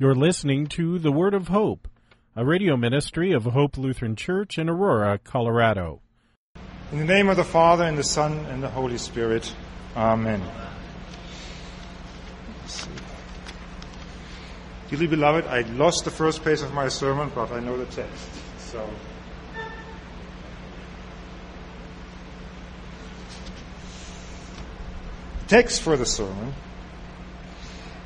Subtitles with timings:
[0.00, 1.88] You're listening to The Word of Hope,
[2.36, 6.02] a radio ministry of Hope Lutheran Church in Aurora, Colorado.
[6.92, 9.52] In the name of the Father, and the Son, and the Holy Spirit.
[9.96, 10.40] Amen.
[14.88, 18.28] Dearly beloved, I lost the first page of my sermon, but I know the text.
[18.58, 18.88] So.
[25.40, 26.54] The text for the sermon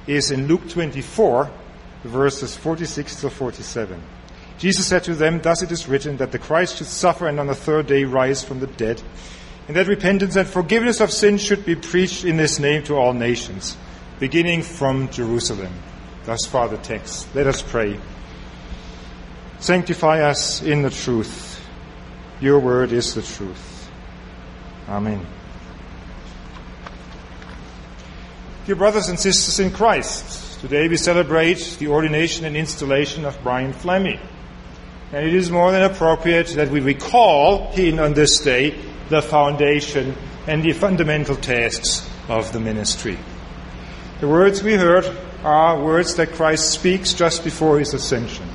[0.06, 1.50] is in Luke 24,
[2.04, 4.02] verses 46 to 47.
[4.58, 7.46] Jesus said to them, Thus it is written that the Christ should suffer and on
[7.46, 9.02] the third day rise from the dead,
[9.66, 13.12] and that repentance and forgiveness of sins should be preached in this name to all
[13.12, 13.76] nations,
[14.18, 15.72] beginning from Jerusalem.
[16.24, 17.34] Thus far the text.
[17.34, 17.98] Let us pray.
[19.58, 21.60] Sanctify us in the truth.
[22.40, 23.90] Your word is the truth.
[24.88, 25.24] Amen.
[28.66, 33.72] Dear brothers and sisters in Christ, today we celebrate the ordination and installation of Brian
[33.72, 34.20] Fleming.
[35.12, 40.14] And it is more than appropriate that we recall in on this day the foundation
[40.46, 43.18] and the fundamental tasks of the ministry.
[44.20, 45.04] The words we heard
[45.42, 48.48] are words that Christ speaks just before his ascension.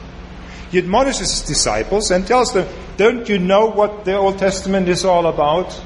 [0.72, 5.04] He admonishes his disciples and tells them, Don't you know what the Old Testament is
[5.04, 5.78] all about?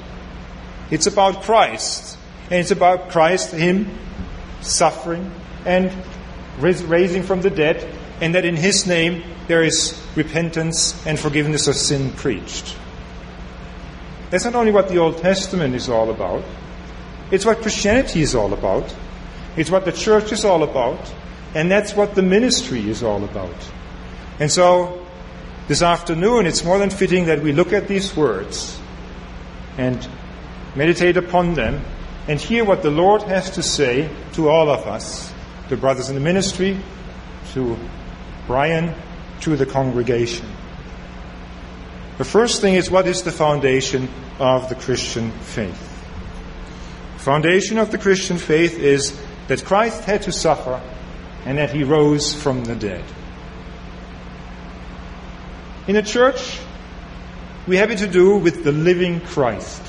[0.91, 2.15] It's about Christ.
[2.43, 3.97] And it's about Christ, Him
[4.61, 5.31] suffering
[5.65, 5.91] and
[6.59, 7.87] raising from the dead,
[8.21, 12.75] and that in His name there is repentance and forgiveness of sin preached.
[14.29, 16.43] That's not only what the Old Testament is all about,
[17.31, 18.95] it's what Christianity is all about,
[19.57, 21.13] it's what the church is all about,
[21.53, 23.55] and that's what the ministry is all about.
[24.39, 25.05] And so,
[25.67, 28.79] this afternoon, it's more than fitting that we look at these words
[29.77, 30.07] and
[30.75, 31.83] meditate upon them
[32.27, 35.30] and hear what the Lord has to say to all of us,
[35.71, 36.77] to brothers in the ministry,
[37.53, 37.77] to
[38.45, 38.93] Brian,
[39.39, 40.45] to the congregation.
[42.17, 45.87] The first thing is what is the foundation of the Christian faith?
[47.13, 49.17] The foundation of the Christian faith is
[49.47, 50.81] that Christ had to suffer
[51.45, 53.05] and that he rose from the dead.
[55.87, 56.59] In a church,
[57.65, 59.81] we have it to do with the living Christ.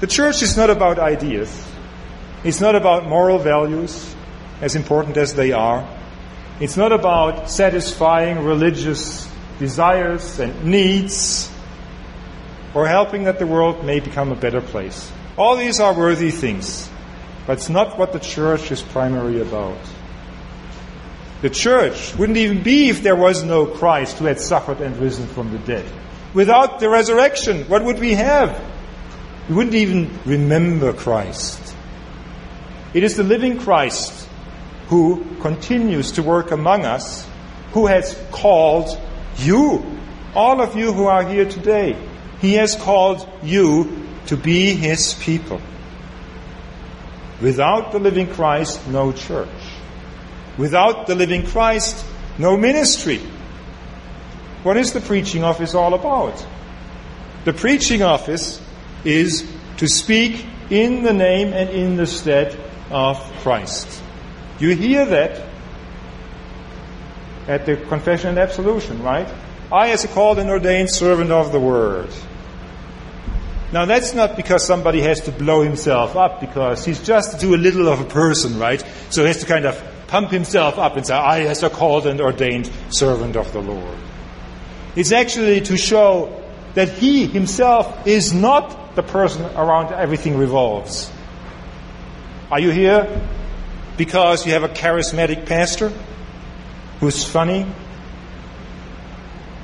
[0.00, 1.66] The church is not about ideas.
[2.42, 4.13] It's not about moral values,
[4.60, 5.88] as important as they are.
[6.60, 9.28] It's not about satisfying religious
[9.58, 11.50] desires and needs
[12.74, 15.10] or helping that the world may become a better place.
[15.36, 16.88] All these are worthy things,
[17.46, 19.78] but it's not what the church is primarily about.
[21.42, 25.26] The church wouldn't even be if there was no Christ who had suffered and risen
[25.26, 25.84] from the dead.
[26.32, 28.60] Without the resurrection, what would we have?
[29.48, 31.74] We wouldn't even remember Christ.
[32.94, 34.23] It is the living Christ
[34.88, 37.26] who continues to work among us,
[37.72, 38.98] who has called
[39.38, 39.84] you,
[40.34, 41.96] all of you who are here today.
[42.40, 45.60] He has called you to be His people.
[47.40, 49.48] Without the living Christ, no church.
[50.56, 52.04] Without the living Christ,
[52.38, 53.20] no ministry.
[54.62, 56.46] What is the preaching office all about?
[57.44, 58.62] The preaching office
[59.04, 59.46] is
[59.78, 62.58] to speak in the name and in the stead
[62.90, 64.02] of Christ.
[64.58, 65.42] You hear that
[67.48, 69.28] at the confession and absolution, right?
[69.72, 72.10] I, as a called and ordained servant of the word.
[73.72, 77.88] Now, that's not because somebody has to blow himself up, because he's just too little
[77.88, 78.82] of a person, right?
[79.10, 82.06] So he has to kind of pump himself up and say, I, as a called
[82.06, 83.98] and ordained servant of the Lord.
[84.94, 86.40] It's actually to show
[86.74, 91.10] that he himself is not the person around everything revolves.
[92.50, 93.28] Are you here
[93.96, 95.92] because you have a charismatic pastor
[97.00, 97.66] who's funny?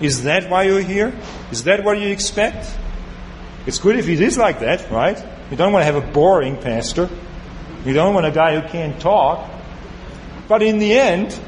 [0.01, 1.15] Is that why you're here?
[1.51, 2.67] Is that what you expect?
[3.67, 5.23] It's good if it is like that, right?
[5.51, 7.09] You don't want to have a boring pastor.
[7.85, 9.51] You don't want a guy who can't talk.
[10.49, 11.39] But in the end,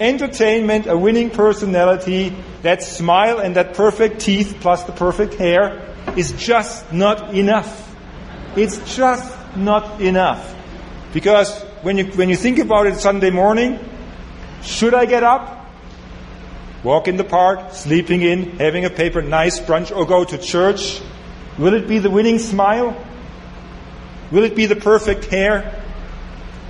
[0.00, 6.32] entertainment, a winning personality, that smile and that perfect teeth plus the perfect hair is
[6.32, 7.96] just not enough.
[8.56, 10.54] It's just not enough.
[11.12, 13.78] Because when you, when you think about it Sunday morning,
[14.62, 15.66] should I get up?
[16.84, 21.00] Walk in the park, sleeping in, having a paper, nice brunch, or go to church?
[21.58, 22.96] Will it be the winning smile?
[24.30, 25.82] Will it be the perfect hair?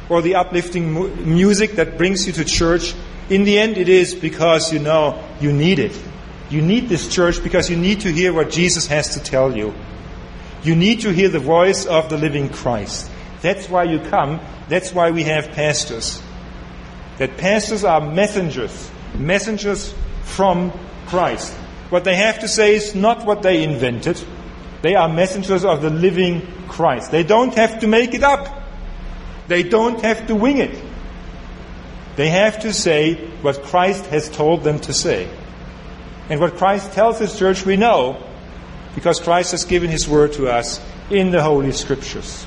[0.09, 2.95] Or the uplifting mu- music that brings you to church?
[3.29, 5.99] In the end, it is because you know you need it.
[6.49, 9.75] You need this church because you need to hear what Jesus has to tell you.
[10.63, 13.11] You need to hear the voice of the living Christ.
[13.43, 14.41] That's why you come.
[14.69, 16.23] That's why we have pastors.
[17.19, 20.73] that pastors are messengers, messengers from
[21.07, 21.53] Christ.
[21.91, 24.23] What they have to say is not what they invented.
[24.83, 27.11] They are messengers of the living Christ.
[27.11, 28.63] They don't have to make it up.
[29.49, 30.79] They don't have to wing it.
[32.15, 35.29] They have to say what Christ has told them to say.
[36.31, 38.23] And what Christ tells his church, we know
[38.95, 40.81] because Christ has given his word to us
[41.11, 42.47] in the Holy Scriptures.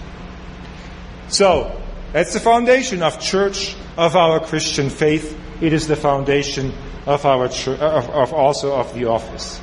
[1.31, 1.81] So,
[2.11, 5.37] that's the foundation of church, of our Christian faith.
[5.61, 6.73] It is the foundation
[7.05, 9.61] of our church, uh, of, of also of the office.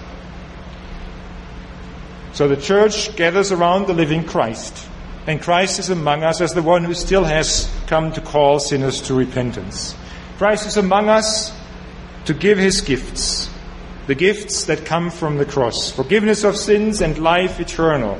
[2.32, 4.88] So the church gathers around the living Christ,
[5.26, 9.02] and Christ is among us as the one who still has come to call sinners
[9.02, 9.94] to repentance.
[10.38, 11.52] Christ is among us
[12.24, 13.50] to give his gifts,
[14.06, 18.18] the gifts that come from the cross, forgiveness of sins and life eternal.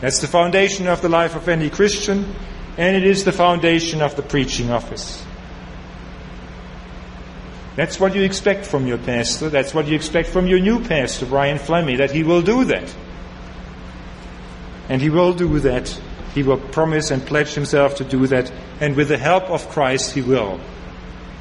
[0.00, 2.34] That's the foundation of the life of any Christian,
[2.76, 5.24] and it is the foundation of the preaching office.
[7.74, 9.48] That's what you expect from your pastor.
[9.48, 12.94] That's what you expect from your new pastor, Brian Fleming, that he will do that.
[14.88, 15.88] And he will do that.
[16.34, 18.52] He will promise and pledge himself to do that.
[18.80, 20.60] And with the help of Christ, he will.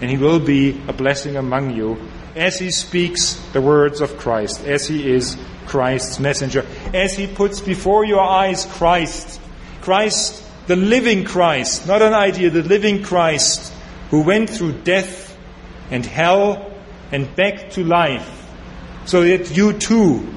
[0.02, 2.00] And he will be a blessing among you
[2.38, 7.60] as he speaks the words of Christ, as he is Christ's messenger, as he puts
[7.60, 9.42] before your eyes Christ.
[9.82, 13.74] Christ, the living Christ, not an idea, the living Christ
[14.10, 15.38] who went through death
[15.92, 16.72] and hell
[17.12, 18.46] and back to life
[19.06, 20.28] so that you too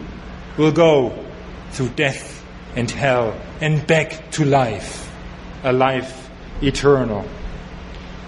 [0.57, 1.25] will go
[1.73, 2.45] through death
[2.77, 5.11] and hell and back to life,
[5.65, 6.31] a life
[6.63, 7.25] eternal.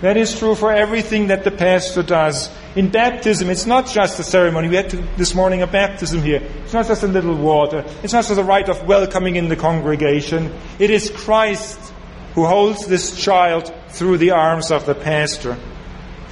[0.02, 2.50] That is true for everything that the pastor does.
[2.74, 4.68] In baptism, it's not just a ceremony.
[4.68, 6.42] We had to, this morning a baptism here.
[6.64, 7.84] It's not just a little water.
[8.02, 10.52] It's not just a rite of welcoming in the congregation.
[10.80, 11.78] It is Christ
[12.34, 15.56] who holds this child through the arms of the pastor.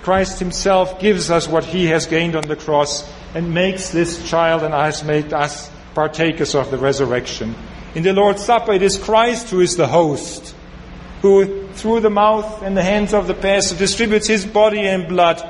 [0.02, 4.64] Christ himself gives us what he has gained on the cross and makes this child
[4.64, 7.54] and has made us partakers of the resurrection.
[7.94, 10.56] In the Lord's Supper, it is Christ who is the host,
[11.20, 15.42] who, through the mouth and the hands of the pastor, distributes his body and blood,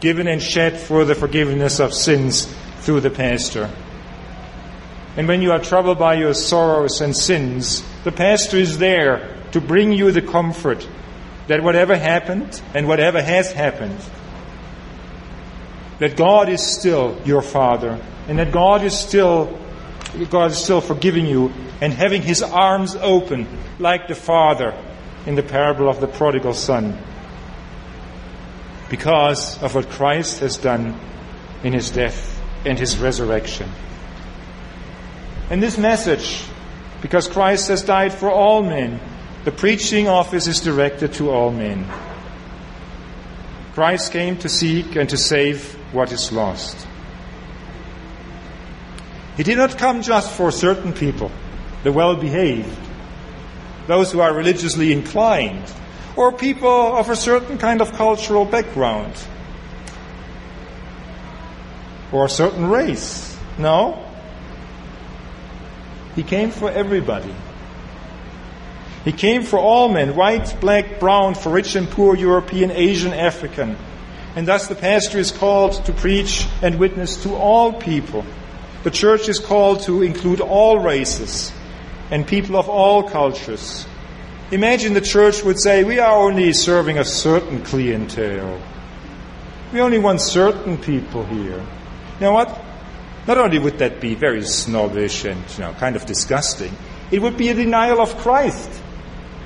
[0.00, 2.46] given and shed for the forgiveness of sins
[2.80, 3.70] through the pastor.
[5.16, 9.60] And when you are troubled by your sorrows and sins, the pastor is there to
[9.60, 10.86] bring you the comfort
[11.48, 13.98] that whatever happened and whatever has happened,
[15.98, 17.98] that God is still your Father,
[18.28, 19.58] and that God is still
[20.30, 21.52] God is still forgiving you
[21.82, 23.46] and having his arms open
[23.78, 24.74] like the Father
[25.26, 26.96] in the parable of the prodigal son
[28.88, 30.98] because of what Christ has done
[31.64, 33.68] in his death and his resurrection.
[35.50, 36.44] And this message,
[37.02, 39.00] because Christ has died for all men,
[39.44, 41.86] the preaching office is directed to all men.
[43.74, 46.86] Christ came to seek and to save what is lost.
[49.36, 51.30] He did not come just for certain people,
[51.84, 52.85] the well behaved,
[53.86, 55.72] those who are religiously inclined,
[56.16, 59.14] or people of a certain kind of cultural background,
[62.12, 63.36] or a certain race.
[63.58, 64.02] No.
[66.14, 67.34] He came for everybody.
[69.04, 73.76] He came for all men, white, black, brown, for rich and poor, European, Asian, African.
[74.34, 78.24] And thus the pastor is called to preach and witness to all people.
[78.82, 81.52] The church is called to include all races
[82.10, 83.86] and people of all cultures.
[84.50, 88.60] Imagine the church would say, We are only serving a certain clientele.
[89.72, 91.58] We only want certain people here.
[91.58, 92.62] You know what?
[93.26, 96.72] Not only would that be very snobbish and you know, kind of disgusting,
[97.10, 98.70] it would be a denial of Christ.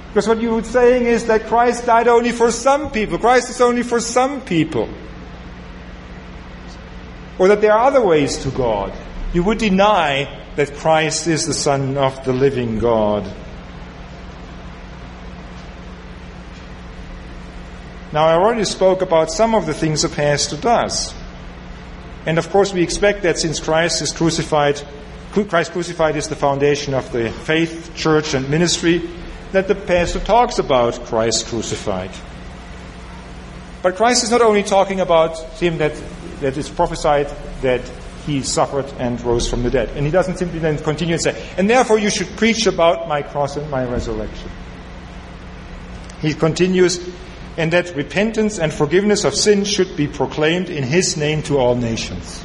[0.08, 3.18] Because what you would saying is that Christ died only for some people.
[3.18, 4.88] Christ is only for some people.
[7.38, 8.92] Or that there are other ways to God
[9.32, 13.24] you would deny that Christ is the Son of the living God.
[18.12, 21.14] Now, I already spoke about some of the things a pastor does.
[22.26, 24.82] And of course, we expect that since Christ is crucified,
[25.32, 29.08] Christ crucified is the foundation of the faith, church, and ministry,
[29.52, 32.10] that the pastor talks about Christ crucified.
[33.82, 35.94] But Christ is not only talking about him that,
[36.40, 37.28] that is prophesied
[37.62, 37.80] that
[38.26, 39.90] he suffered and rose from the dead.
[39.96, 43.22] And he doesn't simply then continue and say, and therefore you should preach about my
[43.22, 44.50] cross and my resurrection.
[46.20, 47.00] He continues,
[47.56, 51.74] and that repentance and forgiveness of sin should be proclaimed in his name to all
[51.74, 52.44] nations.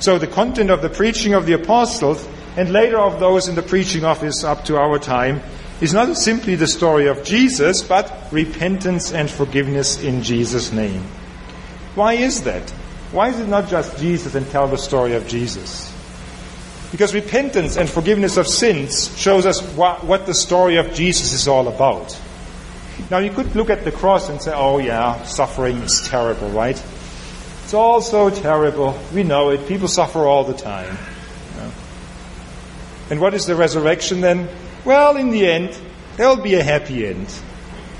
[0.00, 3.62] So the content of the preaching of the apostles, and later of those in the
[3.62, 5.42] preaching office up to our time,
[5.80, 11.02] is not simply the story of Jesus, but repentance and forgiveness in Jesus' name.
[11.94, 12.72] Why is that?
[13.12, 15.92] Why is it not just Jesus and tell the story of Jesus?
[16.92, 21.48] Because repentance and forgiveness of sins shows us what, what the story of Jesus is
[21.48, 22.18] all about.
[23.10, 26.80] Now, you could look at the cross and say, oh, yeah, suffering is terrible, right?
[27.64, 28.98] It's all so terrible.
[29.14, 29.66] We know it.
[29.66, 30.96] People suffer all the time.
[33.10, 34.48] And what is the resurrection then?
[34.84, 35.76] Well, in the end,
[36.16, 37.32] there'll be a happy end.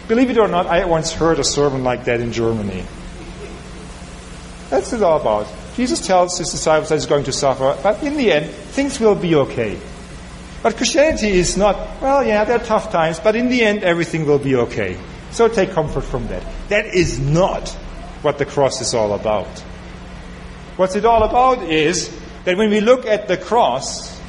[0.06, 2.84] Believe it or not, I once heard a sermon like that in Germany.
[4.70, 5.52] That's what it's all about.
[5.74, 9.16] Jesus tells his disciples that he's going to suffer, but in the end, things will
[9.16, 9.78] be okay.
[10.62, 14.26] But Christianity is not, well, yeah, there are tough times, but in the end, everything
[14.26, 14.96] will be okay.
[15.32, 16.44] So take comfort from that.
[16.68, 17.68] That is not
[18.22, 19.48] what the cross is all about.
[20.76, 24.20] What's it all about is that when we look at the cross,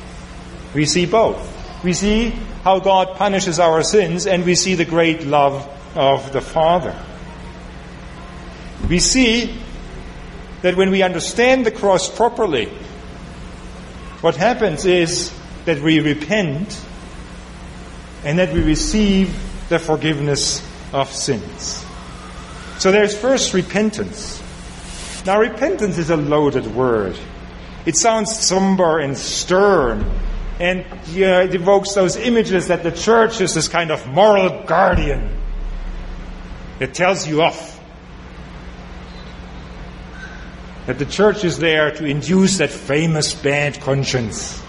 [0.73, 1.49] we see both.
[1.83, 2.29] We see
[2.63, 6.95] how God punishes our sins, and we see the great love of the Father.
[8.87, 9.57] We see
[10.61, 12.65] that when we understand the cross properly,
[14.21, 15.33] what happens is
[15.65, 16.85] that we repent
[18.23, 19.35] and that we receive
[19.69, 20.61] the forgiveness
[20.93, 21.83] of sins.
[22.77, 24.41] So there's first repentance.
[25.25, 27.17] Now, repentance is a loaded word.
[27.85, 30.05] It sounds somber and stern,
[30.59, 34.63] and you know, it evokes those images that the church is this kind of moral
[34.65, 35.29] guardian
[36.79, 37.70] that tells you off.
[40.91, 44.61] That the church is there to induce that famous bad conscience.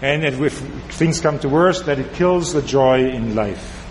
[0.00, 0.56] And that if
[0.94, 3.84] things come to worse, that it kills the joy in life.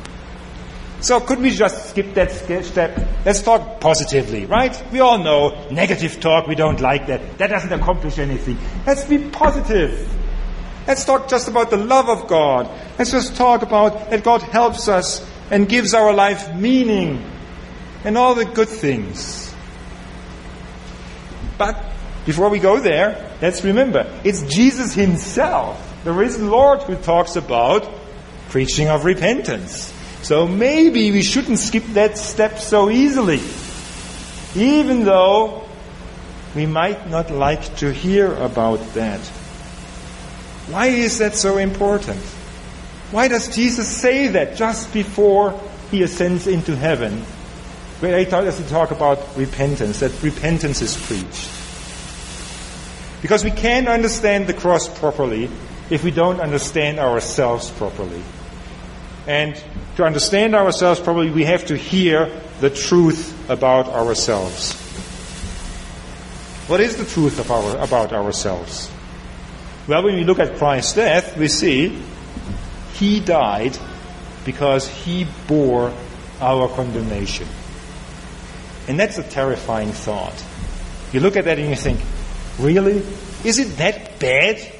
[1.01, 2.98] So could we just skip that step?
[3.25, 4.82] Let's talk positively, right?
[4.89, 7.39] We all know negative talk, we don't like that.
[7.39, 8.58] That doesn't accomplish anything.
[8.86, 10.10] Let's be positive.
[10.88, 12.70] Let's talk just about the love of God.
[12.98, 17.22] Let's just talk about that God helps us and gives our life meaning
[18.06, 19.47] and all the good things.
[21.58, 21.82] But
[22.26, 27.90] before we go there, let's remember it's Jesus Himself, the risen Lord, who talks about
[28.50, 29.94] preaching of repentance.
[30.22, 33.40] So maybe we shouldn't skip that step so easily,
[34.56, 35.68] even though
[36.56, 39.20] we might not like to hear about that.
[40.70, 42.20] Why is that so important?
[43.12, 45.58] Why does Jesus say that just before
[45.92, 47.24] he ascends into heaven?
[48.01, 51.50] He does he talk about repentance, that repentance is preached.
[53.22, 55.50] Because we can't understand the cross properly
[55.89, 58.22] if we don't understand ourselves properly.
[59.25, 59.62] And
[59.96, 64.74] to understand ourselves properly, we have to hear the truth about ourselves.
[66.68, 68.92] What is the truth our, about ourselves?
[69.88, 71.98] Well, when we look at Christ's death, we see
[72.94, 73.77] he died
[74.46, 75.94] because he bore
[76.39, 77.48] our condemnation.
[78.88, 80.44] And that's a terrifying thought.
[81.12, 82.00] You look at that and you think,
[82.60, 83.03] really?
[83.44, 84.74] Is it that bad?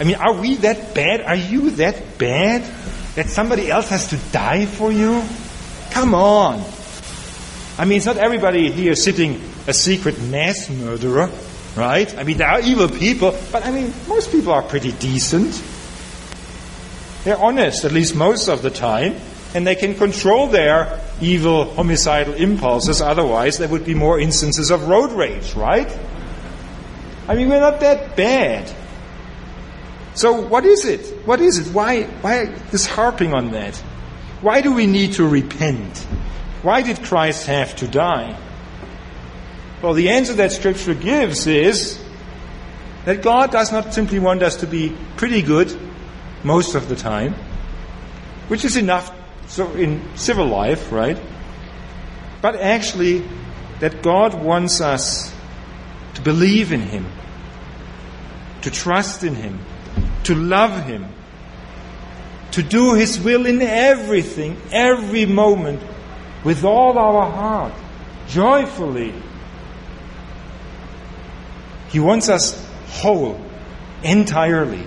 [0.00, 1.22] I mean, are we that bad?
[1.22, 2.64] Are you that bad?
[3.18, 5.24] that somebody else has to die for you?
[5.90, 6.62] Come on.
[7.76, 11.28] I mean, it's not everybody here sitting a secret mass murderer,
[11.74, 12.16] right?
[12.16, 15.60] I mean, there are evil people, but I mean, most people are pretty decent.
[17.24, 19.16] They're honest, at least most of the time,
[19.52, 23.00] and they can control their evil homicidal impulses.
[23.00, 25.98] Otherwise, there would be more instances of road rage, right?
[27.26, 28.72] I mean, we're not that bad.
[30.14, 31.26] So what is it?
[31.26, 31.72] What is it?
[31.72, 33.76] Why, why this harping on that?
[34.40, 35.98] Why do we need to repent?
[36.62, 38.36] Why did Christ have to die?
[39.82, 42.02] Well, the answer that Scripture gives is
[43.04, 45.76] that God does not simply want us to be pretty good
[46.42, 47.34] most of the time,
[48.48, 49.12] which is enough
[49.48, 51.18] so in civil life, right?
[52.40, 53.24] But actually,
[53.80, 55.34] that God wants us
[56.14, 57.06] to believe in Him,
[58.62, 59.60] to trust in Him,
[60.24, 61.06] to love Him,
[62.52, 65.82] to do His will in everything, every moment,
[66.44, 67.74] with all our heart,
[68.28, 69.14] joyfully.
[71.88, 73.40] He wants us whole,
[74.02, 74.84] entirely.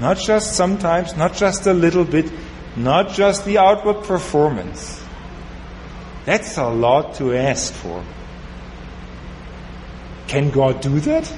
[0.00, 2.30] Not just sometimes, not just a little bit,
[2.76, 5.02] not just the outward performance.
[6.24, 8.04] That's a lot to ask for.
[10.26, 11.32] Can God do that?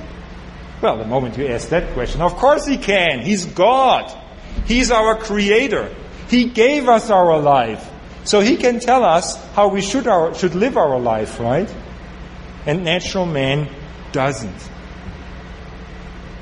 [0.80, 3.20] Well, the moment you ask that question, of course He can.
[3.20, 4.12] He's God.
[4.66, 5.94] He's our Creator.
[6.28, 7.90] He gave us our life.
[8.24, 11.72] So He can tell us how we should, our, should live our life, right?
[12.64, 13.68] And natural man
[14.12, 14.70] doesn't.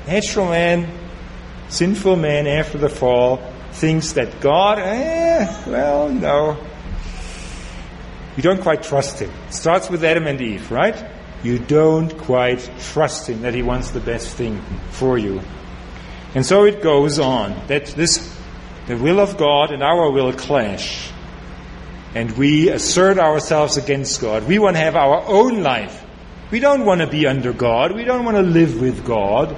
[0.07, 0.91] Natural man,
[1.69, 3.41] sinful man after the fall,
[3.75, 6.57] thinks that God, eh, well, no.
[8.35, 9.31] You don't quite trust him.
[9.47, 10.95] It starts with Adam and Eve, right?
[11.43, 15.41] You don't quite trust him that he wants the best thing for you.
[16.33, 18.35] And so it goes on that this,
[18.87, 21.11] the will of God and our will clash.
[22.13, 24.47] And we assert ourselves against God.
[24.47, 26.03] We want to have our own life.
[26.49, 27.93] We don't want to be under God.
[27.93, 29.55] We don't want to live with God.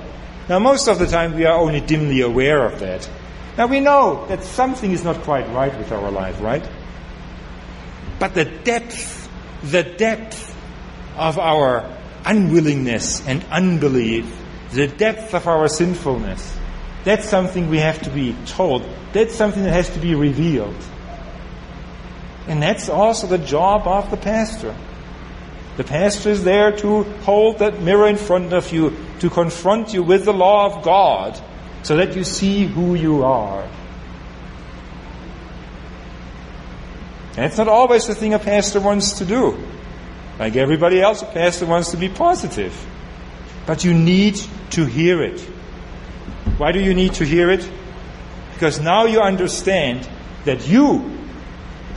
[0.50, 3.10] Now, most of the time, we are only dimly aware of that.
[3.58, 6.64] Now, we know that something is not quite right with our life, right?
[8.20, 9.30] But the depth,
[9.64, 10.56] the depth
[11.16, 11.92] of our
[12.24, 14.32] unwillingness and unbelief,
[14.72, 16.56] the depth of our sinfulness,
[17.04, 18.84] that's something we have to be told.
[19.14, 20.76] That's something that has to be revealed.
[22.48, 24.76] And that's also the job of the pastor.
[25.78, 30.04] The pastor is there to hold that mirror in front of you, to confront you
[30.04, 31.40] with the law of God,
[31.88, 33.64] so that you see who you are.
[37.38, 39.58] And it's not always the thing a pastor wants to do.
[40.38, 42.76] Like everybody else, a pastor wants to be positive.
[43.66, 44.36] But you need
[44.72, 45.40] to hear it.
[46.58, 47.72] Why do you need to hear it?
[48.52, 50.10] Because now you understand
[50.44, 51.18] that you,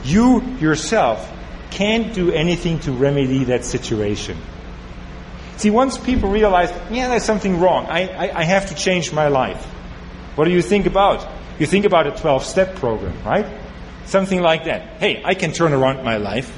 [0.05, 1.29] you yourself,
[1.69, 4.37] can't do anything to remedy that situation.
[5.57, 9.27] See, once people realize, yeah, there's something wrong, I, I, I have to change my
[9.27, 9.67] life.
[10.35, 11.27] What do you think about?
[11.59, 13.45] You think about a 12 step program, right?
[14.05, 14.99] Something like that.
[14.99, 16.57] Hey, I can turn around my life.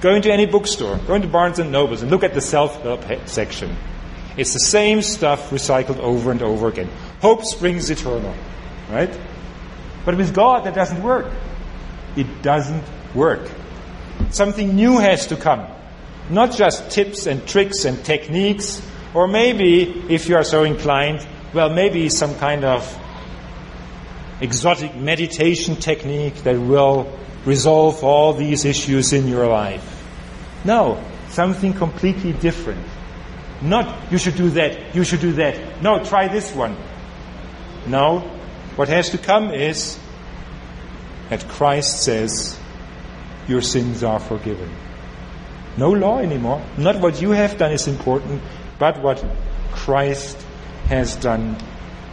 [0.00, 3.04] Go into any bookstore, go into Barnes and Nobles and look at the self help
[3.26, 3.74] section.
[4.36, 6.90] It's the same stuff recycled over and over again.
[7.20, 8.34] Hope springs eternal.
[8.90, 9.16] Right?
[10.04, 11.32] But with God, that doesn't work.
[12.16, 13.50] It doesn't work.
[14.30, 15.66] Something new has to come.
[16.30, 18.82] Not just tips and tricks and techniques,
[19.14, 22.82] or maybe, if you are so inclined, well, maybe some kind of
[24.40, 27.10] exotic meditation technique that will
[27.44, 30.04] resolve all these issues in your life.
[30.64, 32.84] No, something completely different.
[33.60, 35.82] Not, you should do that, you should do that.
[35.82, 36.76] No, try this one.
[37.86, 38.20] No,
[38.76, 39.98] what has to come is
[41.28, 42.58] that Christ says,
[43.46, 44.70] your sins are forgiven.
[45.76, 46.64] No law anymore.
[46.78, 48.42] Not what you have done is important,
[48.78, 49.24] but what
[49.72, 50.40] Christ
[50.86, 51.56] has done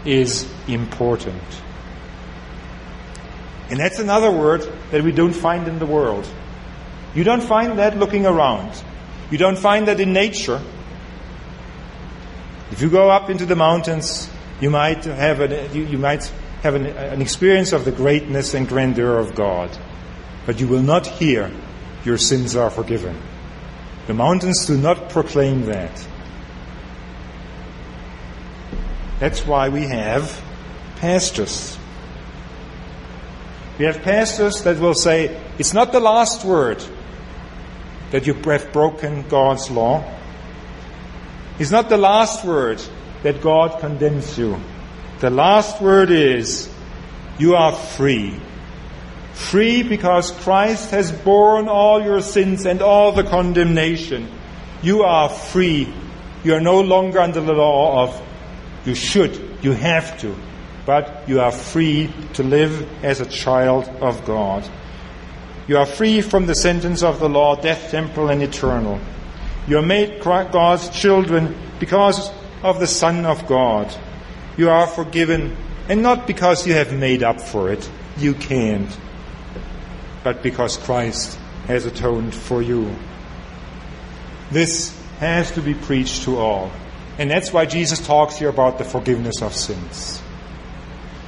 [0.03, 1.43] is important.
[3.71, 6.27] And that's another word that we don't find in the world.
[7.15, 8.71] You don't find that looking around.
[9.31, 10.62] You don't find that in nature.
[12.71, 14.29] If you go up into the mountains,
[14.60, 16.25] you might have an, you, you might
[16.63, 19.69] have an, an experience of the greatness and grandeur of God.
[20.45, 21.49] But you will not hear,
[22.03, 23.17] your sins are forgiven.
[24.07, 26.07] The mountains do not proclaim that.
[29.19, 30.41] That's why we have
[30.97, 31.77] pastors.
[33.82, 36.84] We have pastors that will say, it's not the last word
[38.12, 40.04] that you have broken God's law.
[41.58, 42.80] It's not the last word
[43.24, 44.62] that God condemns you.
[45.20, 46.72] The last word is,
[47.39, 48.39] you are free.
[49.34, 54.30] Free because Christ has borne all your sins and all the condemnation.
[54.84, 55.91] You are free.
[56.44, 58.22] You are no longer under the law of
[58.86, 60.36] you should, you have to,
[60.86, 64.67] but you are free to live as a child of God.
[65.67, 69.00] You are free from the sentence of the law, death temporal and eternal.
[69.67, 72.32] You are made God's children because
[72.63, 73.94] of the Son of God.
[74.58, 75.56] You are forgiven,
[75.88, 77.89] and not because you have made up for it.
[78.17, 78.89] You can't.
[80.24, 82.94] But because Christ has atoned for you.
[84.52, 86.72] This has to be preached to all.
[87.17, 90.20] And that's why Jesus talks here about the forgiveness of sins.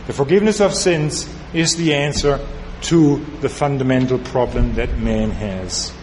[0.08, 2.40] The forgiveness of sins is the answer
[2.82, 5.94] to the fundamental problem that man has.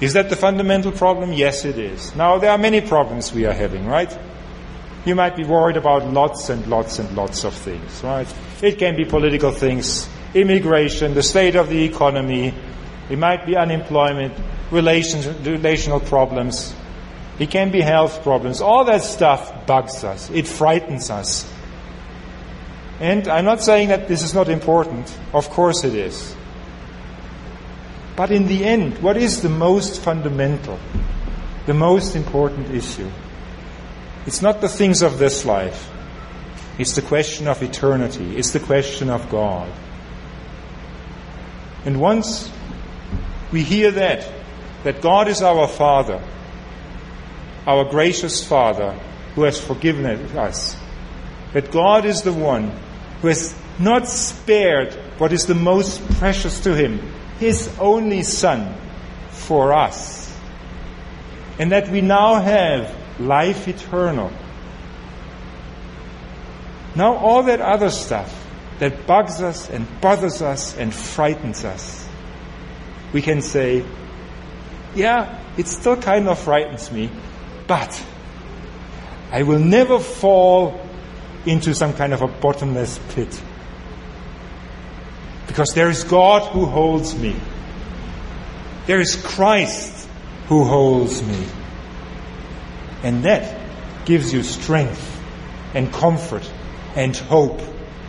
[0.00, 1.32] Is that the fundamental problem?
[1.32, 2.14] Yes, it is.
[2.16, 4.16] Now, there are many problems we are having, right?
[5.04, 8.32] You might be worried about lots and lots and lots of things, right?
[8.62, 12.54] It can be political things, immigration, the state of the economy,
[13.08, 14.34] it might be unemployment,
[14.70, 16.74] relations, relational problems,
[17.38, 18.60] it can be health problems.
[18.60, 20.28] All that stuff bugs us.
[20.30, 21.50] It frightens us.
[23.00, 25.16] And I'm not saying that this is not important.
[25.32, 26.34] Of course it is.
[28.16, 30.78] But in the end, what is the most fundamental,
[31.66, 33.08] the most important issue?
[34.26, 35.88] It's not the things of this life.
[36.78, 38.36] It's the question of eternity.
[38.36, 39.72] It's the question of God.
[41.84, 42.50] And once
[43.52, 44.28] we hear that,
[44.82, 46.22] that God is our Father,
[47.66, 48.98] our gracious Father
[49.34, 50.04] who has forgiven
[50.36, 50.76] us.
[51.52, 52.72] That God is the one
[53.20, 57.00] who has not spared what is the most precious to him,
[57.38, 58.74] his only son,
[59.30, 60.36] for us.
[61.58, 64.32] And that we now have life eternal.
[66.94, 68.46] Now, all that other stuff
[68.78, 72.08] that bugs us and bothers us and frightens us,
[73.12, 73.84] we can say,
[74.94, 77.10] yeah, it still kind of frightens me,
[77.66, 78.04] but
[79.30, 80.80] I will never fall
[81.48, 83.42] into some kind of a bottomless pit.
[85.46, 87.34] Because there is God who holds me.
[88.86, 90.08] There is Christ
[90.46, 91.44] who holds me.
[93.02, 93.58] And that
[94.04, 95.20] gives you strength
[95.74, 96.48] and comfort
[96.96, 97.60] and hope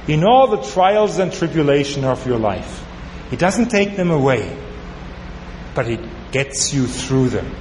[0.08, 2.86] in all the trials and tribulation of your life.
[3.32, 4.58] It doesn't take them away,
[5.75, 7.56] but it gets you through them.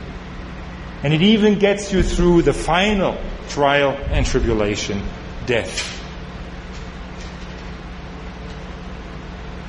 [1.03, 5.03] And it even gets you through the final trial and tribulation,
[5.49, 5.95] death.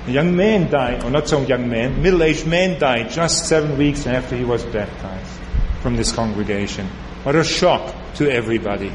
[0.05, 4.05] A young man died, or not so young man, middle-aged man died just seven weeks
[4.05, 5.39] after he was baptized
[5.81, 6.85] from this congregation.
[7.23, 8.91] What a shock to everybody.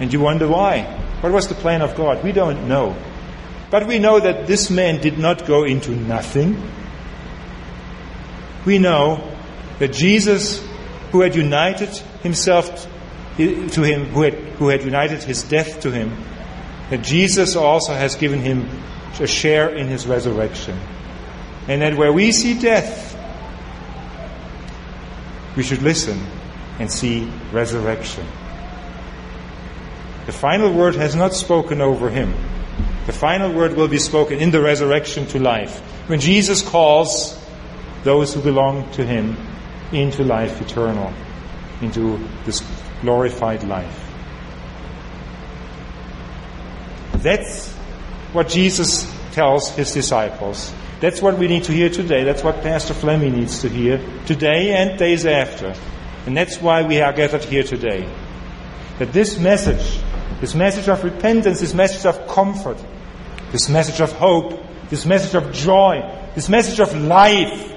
[0.00, 0.82] And you wonder why.
[1.20, 2.22] What was the plan of God?
[2.22, 2.96] We don't know.
[3.70, 6.60] But we know that this man did not go into nothing.
[8.66, 9.30] We know
[9.78, 10.62] that Jesus,
[11.12, 11.90] who had united
[12.22, 12.88] himself
[13.36, 16.16] to him, who had, who had united his death to him,
[16.90, 18.68] that Jesus also has given him
[19.20, 20.78] a share in his resurrection.
[21.68, 23.12] And that where we see death,
[25.56, 26.20] we should listen
[26.78, 28.26] and see resurrection.
[30.26, 32.34] The final word has not spoken over him.
[33.06, 35.80] The final word will be spoken in the resurrection to life.
[36.08, 37.38] When Jesus calls
[38.02, 39.36] those who belong to him
[39.92, 41.12] into life eternal,
[41.80, 42.62] into this
[43.04, 44.00] glorified life.
[47.18, 47.70] That's
[48.32, 50.72] what Jesus tells his disciples.
[51.00, 52.24] That's what we need to hear today.
[52.24, 55.74] That's what Pastor Fleming needs to hear today and days after.
[56.26, 58.08] And that's why we are gathered here today.
[58.98, 60.00] That this message,
[60.40, 62.78] this message of repentance, this message of comfort,
[63.52, 66.00] this message of hope, this message of joy,
[66.34, 67.72] this message of life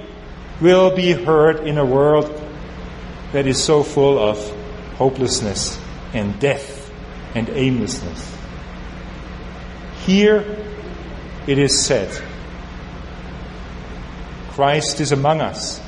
[0.62, 2.32] will be heard in a world
[3.32, 4.38] that is so full of
[4.98, 5.80] hopelessness
[6.12, 6.92] and death
[7.34, 8.36] and aimlessness.
[10.04, 10.44] Here
[11.46, 12.10] it is said,
[14.50, 15.80] Christ is among us,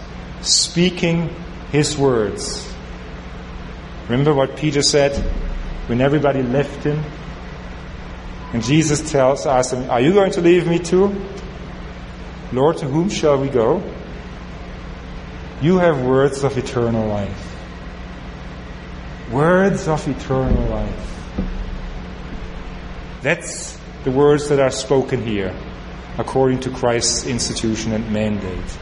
[0.42, 1.35] speaking
[1.73, 2.73] his words.
[4.09, 5.16] Remember what Peter said
[5.88, 7.03] when everybody left him?
[8.53, 11.14] And Jesus tells us, Are you going to leave me too?
[12.53, 13.83] Lord, to whom shall we go?
[15.62, 17.50] You have words of eternal life.
[19.31, 21.21] Words of eternal life.
[23.23, 25.55] That's the words that are spoken here
[26.19, 28.79] according to Christ's institution and mandate.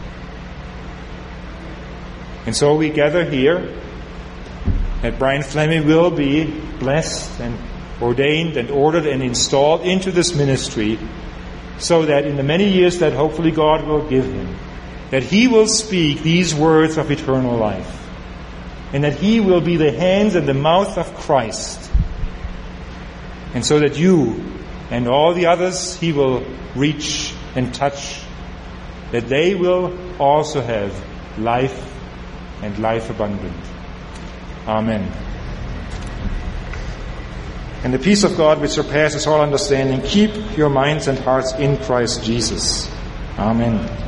[2.47, 3.79] And so we gather here
[5.03, 6.47] that Brian Fleming will be
[6.79, 7.59] blessed and
[8.01, 10.99] ordained and ordered and installed into this ministry
[11.79, 14.57] so that in the many years that hopefully God will give him,
[15.11, 17.98] that he will speak these words of eternal life
[18.93, 21.91] and that he will be the hands and the mouth of Christ.
[23.55, 24.59] And so that you
[24.91, 28.21] and all the others he will reach and touch,
[29.13, 30.95] that they will also have
[31.39, 31.85] life
[32.63, 33.57] and life abundant.
[34.67, 35.11] Amen.
[37.85, 41.77] And the peace of God which surpasses all understanding, keep your minds and hearts in
[41.79, 42.91] Christ Jesus.
[43.39, 44.08] Amen.